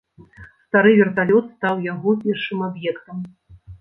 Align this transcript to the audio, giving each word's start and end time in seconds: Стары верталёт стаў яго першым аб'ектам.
Стары 0.61 0.93
верталёт 1.01 1.45
стаў 1.57 1.85
яго 1.93 2.17
першым 2.25 2.67
аб'ектам. 2.69 3.17